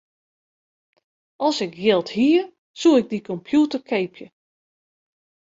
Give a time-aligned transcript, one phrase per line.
[1.47, 2.41] As ik jild hie,
[2.79, 4.27] soe ik dy kompjûter keapje.